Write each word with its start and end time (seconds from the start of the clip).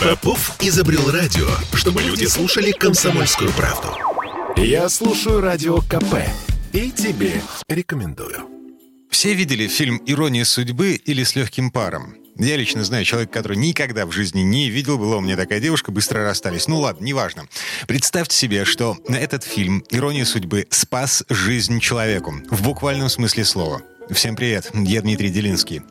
Попов 0.00 0.56
изобрел 0.60 1.10
радио, 1.10 1.48
чтобы 1.74 2.02
люди 2.02 2.24
слушали 2.26 2.72
комсомольскую 2.72 3.50
правду. 3.52 3.88
Я 4.56 4.88
слушаю 4.88 5.40
радио 5.40 5.78
КП 5.80 6.16
и 6.72 6.90
тебе 6.90 7.40
рекомендую. 7.68 8.46
Все 9.10 9.34
видели 9.34 9.66
фильм 9.68 10.00
«Ирония 10.06 10.44
судьбы» 10.44 10.94
или 10.94 11.24
«С 11.24 11.34
легким 11.34 11.70
паром»? 11.70 12.14
Я 12.36 12.56
лично 12.56 12.84
знаю 12.84 13.04
человека, 13.04 13.32
который 13.32 13.56
никогда 13.56 14.06
в 14.06 14.12
жизни 14.12 14.40
не 14.40 14.70
видел. 14.70 14.98
Была 14.98 15.16
у 15.16 15.20
меня 15.20 15.36
такая 15.36 15.60
девушка, 15.60 15.90
быстро 15.90 16.22
расстались. 16.22 16.68
Ну 16.68 16.78
ладно, 16.78 17.04
неважно. 17.04 17.46
Представьте 17.86 18.36
себе, 18.36 18.64
что 18.64 18.96
этот 19.08 19.44
фильм 19.44 19.84
«Ирония 19.90 20.24
судьбы» 20.24 20.66
спас 20.70 21.24
жизнь 21.28 21.80
человеку. 21.80 22.34
В 22.50 22.62
буквальном 22.62 23.08
смысле 23.08 23.44
слова. 23.44 23.82
Всем 24.10 24.36
привет, 24.36 24.70
я 24.74 25.02
Дмитрий 25.02 25.28
Делинский. 25.28 25.82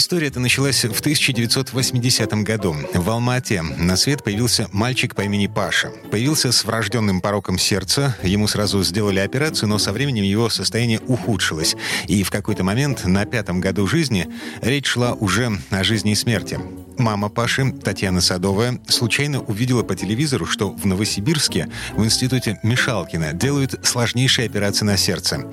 История 0.00 0.28
эта 0.28 0.40
началась 0.40 0.82
в 0.82 0.98
1980 0.98 2.32
году. 2.42 2.74
В 2.94 3.10
Алмате 3.10 3.60
на 3.60 3.96
свет 3.96 4.24
появился 4.24 4.66
мальчик 4.72 5.14
по 5.14 5.20
имени 5.20 5.46
Паша. 5.46 5.92
Появился 6.10 6.52
с 6.52 6.64
врожденным 6.64 7.20
пороком 7.20 7.58
сердца. 7.58 8.16
Ему 8.22 8.48
сразу 8.48 8.82
сделали 8.82 9.18
операцию, 9.18 9.68
но 9.68 9.76
со 9.76 9.92
временем 9.92 10.24
его 10.24 10.48
состояние 10.48 11.00
ухудшилось. 11.00 11.76
И 12.08 12.22
в 12.22 12.30
какой-то 12.30 12.64
момент 12.64 13.04
на 13.04 13.26
пятом 13.26 13.60
году 13.60 13.86
жизни 13.86 14.26
речь 14.62 14.86
шла 14.86 15.12
уже 15.12 15.52
о 15.68 15.84
жизни 15.84 16.12
и 16.12 16.14
смерти. 16.14 16.58
Мама 16.96 17.28
Паши, 17.28 17.70
Татьяна 17.70 18.22
Садовая, 18.22 18.80
случайно 18.88 19.42
увидела 19.42 19.82
по 19.82 19.94
телевизору, 19.94 20.46
что 20.46 20.70
в 20.70 20.86
Новосибирске 20.86 21.68
в 21.92 22.02
институте 22.02 22.58
Мишалкина 22.62 23.34
делают 23.34 23.78
сложнейшие 23.86 24.46
операции 24.46 24.86
на 24.86 24.96
сердце. 24.96 25.50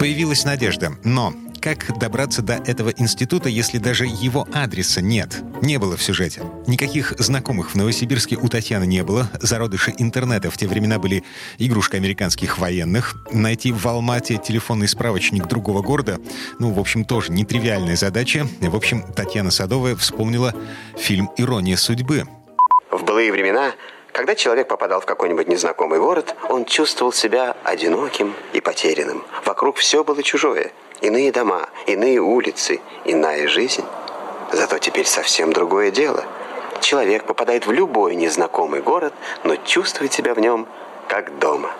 Появилась 0.00 0.44
надежда, 0.44 0.96
но 1.04 1.32
как 1.60 1.98
добраться 1.98 2.42
до 2.42 2.54
этого 2.54 2.90
института, 2.96 3.48
если 3.48 3.78
даже 3.78 4.06
его 4.06 4.46
адреса 4.52 5.00
нет? 5.00 5.42
Не 5.62 5.78
было 5.78 5.96
в 5.96 6.02
сюжете. 6.02 6.42
Никаких 6.66 7.12
знакомых 7.18 7.72
в 7.72 7.74
Новосибирске 7.74 8.36
у 8.36 8.48
Татьяны 8.48 8.86
не 8.86 9.02
было. 9.02 9.30
Зародыши 9.40 9.92
интернета 9.98 10.50
в 10.50 10.56
те 10.56 10.66
времена 10.66 10.98
были 10.98 11.24
игрушка 11.58 11.96
американских 11.96 12.58
военных. 12.58 13.16
Найти 13.32 13.72
в 13.72 13.86
Алмате 13.86 14.38
телефонный 14.38 14.88
справочник 14.88 15.46
другого 15.46 15.82
города, 15.82 16.18
ну, 16.58 16.72
в 16.72 16.78
общем, 16.78 17.04
тоже 17.04 17.32
нетривиальная 17.32 17.96
задача. 17.96 18.46
В 18.60 18.76
общем, 18.76 19.04
Татьяна 19.14 19.50
Садовая 19.50 19.96
вспомнила 19.96 20.54
фильм 20.96 21.30
«Ирония 21.36 21.76
судьбы». 21.76 22.24
В 22.90 23.04
былые 23.04 23.32
времена 23.32 23.74
когда 24.18 24.34
человек 24.34 24.66
попадал 24.66 25.00
в 25.00 25.06
какой-нибудь 25.06 25.46
незнакомый 25.46 26.00
город, 26.00 26.34
он 26.48 26.64
чувствовал 26.64 27.12
себя 27.12 27.56
одиноким 27.62 28.34
и 28.52 28.60
потерянным. 28.60 29.22
Вокруг 29.44 29.76
все 29.76 30.02
было 30.02 30.24
чужое. 30.24 30.72
Иные 31.00 31.30
дома, 31.30 31.68
иные 31.86 32.18
улицы, 32.18 32.80
иная 33.04 33.46
жизнь. 33.46 33.84
Зато 34.52 34.78
теперь 34.78 35.06
совсем 35.06 35.52
другое 35.52 35.90
дело. 35.90 36.24
Человек 36.80 37.24
попадает 37.24 37.66
в 37.66 37.72
любой 37.72 38.16
незнакомый 38.16 38.80
город, 38.80 39.14
но 39.44 39.56
чувствует 39.56 40.12
себя 40.12 40.34
в 40.34 40.40
нем 40.40 40.66
как 41.06 41.38
дома. 41.38 41.70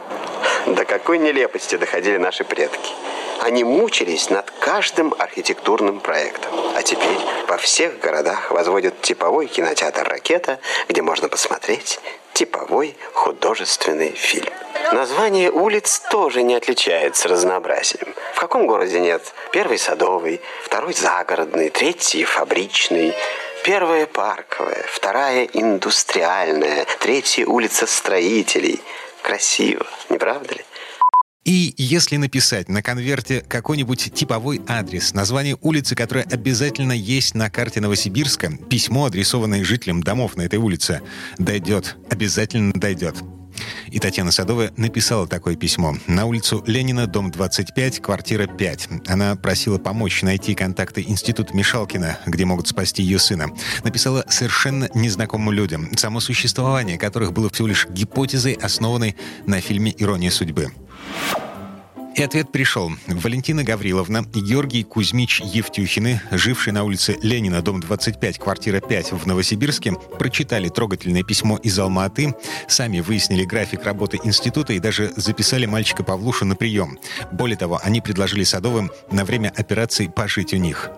До 0.67 0.85
какой 0.85 1.19
нелепости 1.19 1.77
доходили 1.77 2.17
наши 2.17 2.45
предки. 2.45 2.93
Они 3.41 3.65
мучились 3.65 4.31
над 4.31 4.51
каждым 4.61 5.15
архитектурным 5.19 6.01
проектом. 6.01 6.53
А 6.77 6.83
теперь 6.83 7.19
во 7.49 7.57
всех 7.57 7.99
городах 8.01 8.51
возводят 8.51 9.01
типовой 9.01 9.47
кинотеатр 9.47 10.07
«Ракета», 10.09 10.61
где 10.89 11.03
можно 11.03 11.29
посмотреть 11.29 12.01
типовой 12.35 12.97
художественный 13.15 14.11
фильм. 14.11 14.53
Название 14.93 15.51
улиц 15.51 16.01
тоже 16.11 16.43
не 16.43 16.55
отличается 16.55 17.29
разнообразием. 17.29 18.15
В 18.35 18.41
каком 18.41 18.67
городе 18.67 19.01
нет? 19.01 19.23
Первый 19.53 19.79
садовый, 19.79 20.41
второй 20.65 20.95
загородный, 20.95 21.69
третий 21.69 22.25
фабричный, 22.25 23.15
Первая 23.65 24.07
парковая, 24.07 24.85
вторая 24.89 25.45
индустриальная, 25.45 26.87
третья 27.01 27.45
улица 27.45 27.87
строителей. 27.87 28.81
Красиво, 29.23 29.87
не 30.09 30.17
правда 30.17 30.55
ли? 30.55 30.65
И 31.45 31.75
если 31.77 32.17
написать 32.17 32.69
на 32.69 32.83
конверте 32.83 33.41
какой-нибудь 33.41 34.15
типовой 34.15 34.63
адрес, 34.69 35.13
название 35.13 35.57
улицы, 35.61 35.97
которая 35.97 36.25
обязательно 36.31 36.93
есть 36.93 37.35
на 37.35 37.51
карте 37.51 37.81
Новосибирска, 37.81 38.53
письмо, 38.71 39.07
адресованное 39.07 39.65
жителям 39.65 40.03
домов 40.03 40.37
на 40.37 40.43
этой 40.43 40.59
улице, 40.59 41.03
дойдет, 41.39 41.97
обязательно 42.11 42.73
дойдет. 42.73 43.17
И 43.91 43.99
Татьяна 43.99 44.33
Садовая 44.33 44.73
написала 44.77 45.27
такое 45.27 45.57
письмо. 45.57 45.97
На 46.07 46.27
улицу 46.27 46.63
Ленина, 46.67 47.07
дом 47.07 47.31
25, 47.31 48.01
квартира 48.01 48.47
5. 48.47 48.89
Она 49.09 49.37
просила 49.37 49.79
помочь 49.79 50.23
найти 50.23 50.55
контакты 50.55 51.05
Института 51.07 51.55
Мишалкина, 51.57 52.19
где 52.27 52.45
могут 52.45 52.69
спасти 52.69 53.03
ее 53.03 53.19
сына. 53.19 53.49
Написала 53.85 54.25
совершенно 54.29 54.89
незнакомым 54.95 55.53
людям, 55.53 55.97
само 55.97 56.21
существование 56.21 56.99
которых 56.99 57.33
было 57.33 57.51
всего 57.51 57.69
лишь 57.69 57.87
гипотезой, 57.89 58.53
основанной 58.55 59.17
на 59.47 59.61
фильме 59.61 59.95
«Ирония 59.97 60.31
судьбы». 60.31 60.73
И 62.19 62.23
ответ 62.23 62.51
пришел. 62.51 62.91
Валентина 63.07 63.63
Гавриловна 63.63 64.25
и 64.35 64.41
Георгий 64.41 64.83
Кузьмич 64.83 65.41
Евтюхины, 65.41 66.21
жившие 66.33 66.75
на 66.75 66.83
улице 66.83 67.17
Ленина, 67.23 67.63
дом 67.63 67.79
25, 67.79 68.41
квартира 68.41 68.81
5 68.81 69.13
в 69.13 69.27
Новосибирске, 69.27 69.93
прочитали 70.19 70.69
трогательное 70.69 71.23
письмо 71.23 71.59
из 71.59 71.79
Алматы, 71.79 72.35
сами 72.67 72.99
выяснили 72.99 73.45
график 73.45 73.85
работы 73.85 74.19
института 74.25 74.73
и 74.73 74.81
даже 74.81 75.13
записали 75.15 75.67
мальчика 75.67 76.03
Павлушу 76.03 76.45
на 76.45 76.57
прием. 76.57 76.99
Более 77.31 77.57
того, 77.57 77.79
они 77.85 78.01
предложили 78.01 78.43
Садовым 78.43 78.91
на 79.13 79.25
время 79.25 79.53
операции 79.57 80.09
пожить 80.09 80.53
у 80.53 80.57
них. 80.57 80.91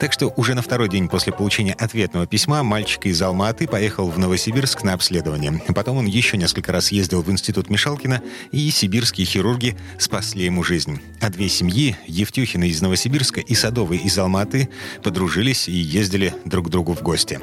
Так 0.00 0.12
что 0.12 0.32
уже 0.36 0.54
на 0.54 0.62
второй 0.62 0.88
день 0.88 1.08
после 1.08 1.32
получения 1.32 1.74
ответного 1.74 2.26
письма 2.26 2.64
мальчик 2.64 3.06
из 3.06 3.22
Алматы 3.22 3.68
поехал 3.68 4.10
в 4.10 4.18
Новосибирск 4.18 4.82
на 4.82 4.94
обследование. 4.94 5.62
Потом 5.72 5.98
он 5.98 6.06
еще 6.06 6.36
несколько 6.36 6.72
раз 6.72 6.90
ездил 6.90 7.22
в 7.22 7.30
институт 7.30 7.70
Мишалкина, 7.70 8.22
и 8.50 8.68
сибирские 8.72 9.24
хирурги 9.24 9.76
спасли 10.00 10.46
ему 10.46 10.63
жизнь. 10.64 11.00
А 11.20 11.30
две 11.30 11.48
семьи, 11.48 11.96
Евтюхина 12.06 12.64
из 12.64 12.82
Новосибирска 12.82 13.40
и 13.40 13.54
Садовой 13.54 13.98
из 13.98 14.18
Алматы, 14.18 14.68
подружились 15.02 15.68
и 15.68 15.72
ездили 15.72 16.34
друг 16.44 16.66
к 16.66 16.70
другу 16.70 16.94
в 16.94 17.02
гости. 17.02 17.40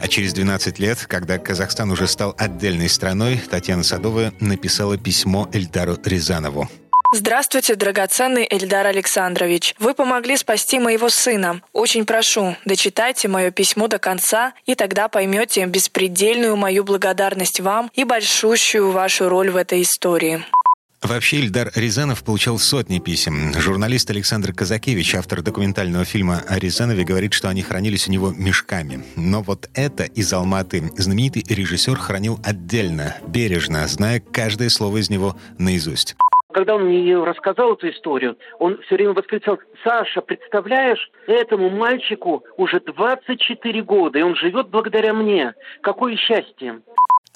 А 0.00 0.08
через 0.08 0.34
12 0.34 0.78
лет, 0.78 1.06
когда 1.06 1.38
Казахстан 1.38 1.90
уже 1.90 2.06
стал 2.06 2.34
отдельной 2.36 2.88
страной, 2.88 3.40
Татьяна 3.50 3.82
Садовая 3.82 4.32
написала 4.40 4.98
письмо 4.98 5.48
Эльдару 5.52 5.96
Рязанову. 6.04 6.68
Здравствуйте, 7.12 7.76
драгоценный 7.76 8.46
Эльдар 8.50 8.84
Александрович. 8.86 9.74
Вы 9.78 9.94
помогли 9.94 10.36
спасти 10.36 10.80
моего 10.80 11.08
сына. 11.08 11.62
Очень 11.72 12.04
прошу, 12.04 12.56
дочитайте 12.64 13.28
мое 13.28 13.52
письмо 13.52 13.86
до 13.86 13.98
конца, 13.98 14.54
и 14.66 14.74
тогда 14.74 15.08
поймете 15.08 15.64
беспредельную 15.66 16.56
мою 16.56 16.82
благодарность 16.82 17.60
вам 17.60 17.90
и 17.94 18.02
большущую 18.02 18.90
вашу 18.90 19.28
роль 19.28 19.50
в 19.50 19.56
этой 19.56 19.82
истории. 19.82 20.44
Вообще 21.02 21.36
Ильдар 21.38 21.70
Рязанов 21.74 22.24
получал 22.24 22.58
сотни 22.58 22.98
писем. 22.98 23.52
Журналист 23.54 24.10
Александр 24.10 24.52
Казакевич, 24.52 25.14
автор 25.14 25.42
документального 25.42 26.04
фильма 26.04 26.42
о 26.48 26.58
Рязанове, 26.58 27.04
говорит, 27.04 27.34
что 27.34 27.48
они 27.48 27.62
хранились 27.62 28.08
у 28.08 28.12
него 28.12 28.32
мешками. 28.32 29.04
Но 29.14 29.42
вот 29.42 29.68
это 29.74 30.04
из 30.04 30.32
Алматы 30.32 30.90
знаменитый 30.96 31.44
режиссер 31.48 31.96
хранил 31.96 32.40
отдельно, 32.44 33.16
бережно, 33.28 33.86
зная 33.86 34.20
каждое 34.20 34.70
слово 34.70 34.98
из 34.98 35.10
него 35.10 35.36
наизусть. 35.58 36.16
Когда 36.56 36.76
он 36.76 36.86
мне 36.86 37.22
рассказал 37.22 37.74
эту 37.74 37.90
историю, 37.90 38.38
он 38.58 38.80
все 38.86 38.94
время 38.94 39.12
восклицал, 39.12 39.58
Саша, 39.84 40.22
представляешь, 40.22 41.10
этому 41.26 41.68
мальчику 41.68 42.42
уже 42.56 42.80
24 42.80 43.82
года, 43.82 44.18
и 44.18 44.22
он 44.22 44.34
живет 44.36 44.70
благодаря 44.70 45.12
мне. 45.12 45.52
Какое 45.82 46.16
счастье! 46.16 46.80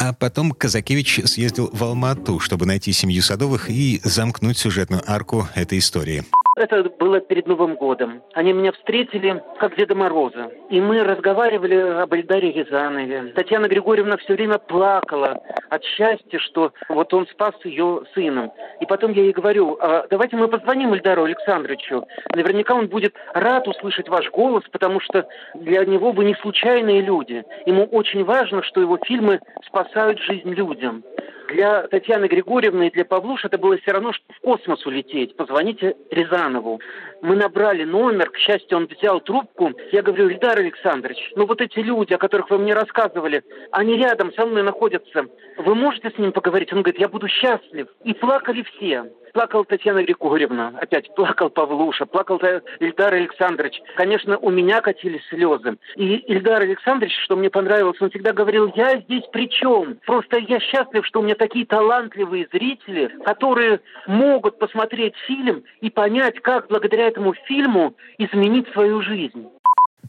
А 0.00 0.14
потом 0.14 0.52
Казакевич 0.52 1.20
съездил 1.26 1.68
в 1.74 1.84
Алмату, 1.84 2.40
чтобы 2.40 2.64
найти 2.64 2.90
семью 2.90 3.22
Садовых 3.22 3.68
и 3.68 4.00
замкнуть 4.02 4.56
сюжетную 4.56 5.02
арку 5.06 5.46
этой 5.54 5.78
истории. 5.78 6.24
Это 6.56 6.82
было 6.98 7.20
перед 7.20 7.46
Новым 7.46 7.76
годом. 7.76 8.22
Они 8.34 8.52
меня 8.52 8.72
встретили 8.72 9.42
как 9.58 9.76
Деда 9.76 9.94
Мороза. 9.94 10.50
И 10.68 10.80
мы 10.80 11.02
разговаривали 11.04 11.76
об 11.76 12.12
Эльдаре 12.12 12.50
Рязанове. 12.52 13.32
Татьяна 13.36 13.68
Григорьевна 13.68 14.16
все 14.16 14.34
время 14.34 14.58
плакала 14.58 15.40
от 15.68 15.84
счастья, 15.84 16.38
что 16.40 16.72
вот 16.88 17.14
он 17.14 17.26
спас 17.28 17.54
ее 17.64 18.02
сыном. 18.14 18.52
И 18.80 18.86
потом 18.86 19.12
я 19.12 19.22
ей 19.22 19.32
говорю, 19.32 19.78
а 19.80 20.06
давайте 20.10 20.36
мы 20.36 20.48
позвоним 20.48 20.92
Эльдару 20.92 21.24
Александровичу. 21.24 22.04
Наверняка 22.34 22.74
он 22.74 22.88
будет 22.88 23.14
рад 23.32 23.68
услышать 23.68 24.08
ваш 24.08 24.28
голос, 24.30 24.64
потому 24.72 24.98
что 25.00 25.28
для 25.54 25.84
него 25.84 26.10
вы 26.10 26.24
не 26.24 26.34
случайные 26.34 27.00
люди. 27.00 27.44
Ему 27.66 27.84
очень 27.84 28.24
важно, 28.24 28.62
что 28.64 28.80
его 28.80 28.98
фильмы 29.06 29.40
спасают 29.64 30.18
жизнь 30.18 30.50
людям 30.50 31.04
для 31.50 31.82
Татьяны 31.88 32.26
Григорьевны 32.26 32.88
и 32.88 32.90
для 32.90 33.04
Павлуш 33.04 33.44
это 33.44 33.58
было 33.58 33.76
все 33.78 33.92
равно, 33.92 34.12
что 34.12 34.24
в 34.32 34.40
космос 34.40 34.84
улететь. 34.86 35.36
Позвоните 35.36 35.96
Рязанову. 36.10 36.80
Мы 37.22 37.36
набрали 37.36 37.84
номер, 37.84 38.30
к 38.30 38.36
счастью, 38.36 38.78
он 38.78 38.86
взял 38.86 39.20
трубку. 39.20 39.72
Я 39.92 40.02
говорю, 40.02 40.28
Ильдар 40.28 40.58
Александрович, 40.58 41.18
ну 41.36 41.46
вот 41.46 41.60
эти 41.60 41.78
люди, 41.80 42.14
о 42.14 42.18
которых 42.18 42.50
вы 42.50 42.58
мне 42.58 42.72
рассказывали, 42.72 43.42
они 43.72 43.96
рядом 43.96 44.32
со 44.34 44.46
мной 44.46 44.62
находятся. 44.62 45.26
Вы 45.58 45.74
можете 45.74 46.10
с 46.10 46.18
ним 46.18 46.32
поговорить? 46.32 46.72
Он 46.72 46.82
говорит, 46.82 47.00
я 47.00 47.08
буду 47.08 47.28
счастлив. 47.28 47.88
И 48.04 48.14
плакали 48.14 48.62
все. 48.62 49.10
Плакала 49.32 49.64
Татьяна 49.64 50.02
Григорьевна, 50.02 50.72
опять 50.80 51.14
плакал 51.14 51.50
Павлуша, 51.50 52.06
плакал 52.06 52.40
Ильдар 52.80 53.14
Александрович. 53.14 53.80
Конечно, 53.96 54.38
у 54.38 54.50
меня 54.50 54.80
катились 54.80 55.24
слезы. 55.28 55.76
И 55.96 56.16
Ильдар 56.16 56.62
Александрович, 56.62 57.16
что 57.24 57.36
мне 57.36 57.50
понравилось, 57.50 58.00
он 58.00 58.10
всегда 58.10 58.32
говорил, 58.32 58.72
я 58.74 58.98
здесь 58.98 59.24
при 59.32 59.48
чем? 59.48 59.98
Просто 60.06 60.38
я 60.38 60.58
счастлив, 60.60 61.06
что 61.06 61.20
у 61.20 61.22
меня 61.22 61.34
такие 61.34 61.66
талантливые 61.66 62.48
зрители, 62.52 63.10
которые 63.24 63.80
могут 64.06 64.58
посмотреть 64.58 65.14
фильм 65.26 65.64
и 65.80 65.90
понять, 65.90 66.40
как 66.40 66.68
благодаря 66.68 67.06
этому 67.06 67.34
фильму 67.46 67.94
изменить 68.18 68.68
свою 68.72 69.02
жизнь. 69.02 69.48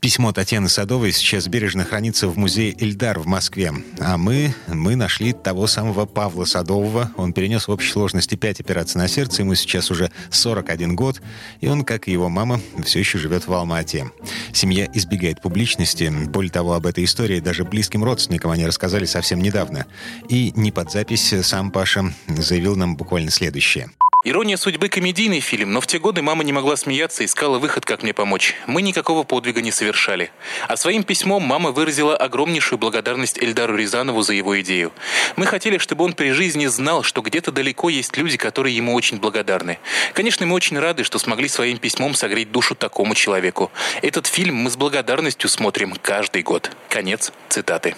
Письмо 0.02 0.32
Татьяны 0.32 0.68
Садовой 0.68 1.12
сейчас 1.12 1.48
бережно 1.48 1.86
хранится 1.86 2.28
в 2.28 2.36
музее 2.36 2.76
Эльдар 2.80 3.20
в 3.20 3.28
Москве. 3.28 3.72
А 4.00 4.18
мы, 4.18 4.56
мы 4.68 4.96
нашли 4.96 5.32
того 5.32 5.68
самого 5.68 6.08
Павла 6.08 6.46
Садового. 6.46 7.12
Он 7.18 7.34
перенес 7.34 7.68
в 7.68 7.72
общей 7.72 7.92
сложности 7.92 8.34
5 8.34 8.62
операций 8.62 9.00
на 9.00 9.08
сердце. 9.08 9.44
Ему 9.44 9.54
сейчас 9.54 9.92
уже 9.92 10.10
41 10.32 10.96
год. 10.96 11.22
И 11.60 11.68
он, 11.68 11.84
как 11.84 12.08
и 12.08 12.12
его 12.12 12.30
мама, 12.30 12.60
все 12.84 12.98
еще 12.98 13.20
живет 13.20 13.46
в 13.46 13.54
Алма-Ате. 13.54 14.10
Семья 14.54 14.90
избегает 14.92 15.40
публичности. 15.40 16.12
Более 16.30 16.52
того, 16.52 16.74
об 16.74 16.88
этой 16.88 17.04
истории 17.04 17.40
даже 17.40 17.64
близким 17.64 18.04
родственникам 18.04 18.50
они 18.50 18.66
рассказали 18.66 19.06
совсем 19.06 19.40
недавно. 19.40 19.86
И 20.30 20.52
не 20.56 20.72
под 20.72 20.92
запись 20.92 21.32
сам 21.44 21.70
Паша 21.70 22.12
заявил 22.28 22.76
нам 22.76 22.96
буквально 22.96 23.30
следующее. 23.30 23.92
Ирония 24.24 24.56
судьбы– 24.56 24.88
комедийный 24.90 25.40
фильм, 25.40 25.74
но 25.74 25.82
в 25.82 25.88
те 25.88 25.98
годы 25.98 26.22
мама 26.22 26.44
не 26.44 26.54
могла 26.54 26.76
смеяться, 26.76 27.26
искала 27.26 27.58
выход, 27.58 27.88
как 27.88 28.04
мне 28.04 28.14
помочь. 28.14 28.54
Мы 28.68 28.84
никакого 28.84 29.24
подвига 29.24 29.62
не 29.62 29.72
совершали. 29.72 30.30
А 30.68 30.78
своим 30.78 31.04
письмом 31.04 31.42
мама 31.42 31.72
выразила 31.72 32.16
огромнейшую 32.16 32.78
благодарность 32.78 33.40
Эльдару 33.42 33.76
Рязанову 33.76 34.22
за 34.22 34.34
его 34.34 34.62
идею. 34.62 34.92
Мы 35.38 35.48
хотели, 35.48 35.80
чтобы 35.80 36.06
он 36.06 36.14
при 36.14 36.34
жизни 36.34 36.68
знал, 36.68 37.02
что 37.02 37.24
где-то 37.24 37.52
далеко 37.52 37.90
есть 37.90 38.16
люди, 38.16 38.38
которые 38.38 38.76
ему 38.76 38.94
очень 38.94 39.18
благодарны. 39.18 39.80
Конечно, 40.14 40.46
мы 40.46 40.54
очень 40.54 40.78
рады, 40.78 41.04
что 41.04 41.18
смогли 41.18 41.48
своим 41.48 41.80
письмом 41.80 42.14
согреть 42.14 42.52
душу 42.52 42.76
такому 42.76 43.16
человеку. 43.16 43.72
Этот 44.04 44.28
фильм 44.28 44.54
мы 44.54 44.70
с 44.70 44.78
благодарностью 44.78 45.50
смотрим 45.50 45.96
каждый 46.00 46.44
год. 46.44 46.70
Конец 46.90 47.34
цитаты. 47.50 47.96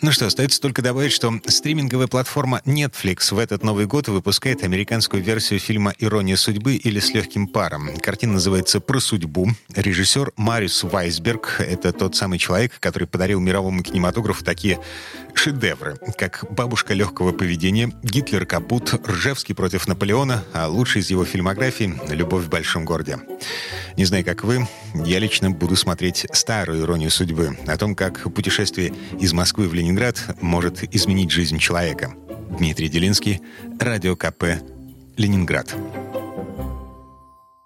Ну 0.00 0.10
что, 0.10 0.26
остается 0.26 0.60
только 0.60 0.82
добавить, 0.82 1.12
что 1.12 1.32
стриминговая 1.46 2.08
платформа 2.08 2.60
Netflix 2.64 3.32
в 3.32 3.38
этот 3.38 3.62
Новый 3.62 3.86
год 3.86 4.08
выпускает 4.08 4.64
американскую 4.64 5.22
версию 5.22 5.60
фильма 5.60 5.94
«Ирония 5.98 6.36
судьбы» 6.36 6.74
или 6.74 6.98
«С 6.98 7.14
легким 7.14 7.46
паром». 7.46 7.96
Картина 7.98 8.34
называется 8.34 8.80
«Про 8.80 8.98
судьбу». 8.98 9.50
Режиссер 9.74 10.32
Мариус 10.36 10.82
Вайсберг— 10.82 11.56
это 11.60 11.92
тот 11.92 12.16
самый 12.16 12.38
человек, 12.38 12.78
который 12.80 13.06
подарил 13.06 13.40
мировому 13.40 13.82
кинематографу 13.82 14.44
такие 14.44 14.80
шедевры, 15.32 15.96
как 16.18 16.44
«Бабушка 16.50 16.92
легкого 16.92 17.32
поведения», 17.32 17.92
«Гитлер 18.02 18.46
капут», 18.46 18.94
«Ржевский 19.06 19.54
против 19.54 19.86
Наполеона», 19.86 20.44
а 20.52 20.66
лучший 20.66 21.02
из 21.02 21.10
его 21.10 21.24
фильмографий 21.24 21.94
«Любовь 22.08 22.44
в 22.44 22.48
большом 22.48 22.84
городе». 22.84 23.18
Не 23.96 24.04
знаю, 24.04 24.24
как 24.24 24.42
вы, 24.42 24.66
я 24.94 25.20
лично 25.20 25.50
буду 25.50 25.76
смотреть 25.76 26.26
старую 26.32 26.82
«Иронию 26.82 27.10
судьбы» 27.10 27.56
о 27.66 27.76
том, 27.76 27.94
как 27.94 28.34
путешествие 28.34 28.92
из 29.20 29.32
Москвы 29.32 29.68
в 29.68 29.74
Ленинград 29.84 30.36
может 30.40 30.82
изменить 30.94 31.30
жизнь 31.30 31.58
человека. 31.58 32.14
Дмитрий 32.58 32.88
Делинский, 32.88 33.42
Радио 33.78 34.16
КП, 34.16 34.44
Ленинград. 35.18 35.76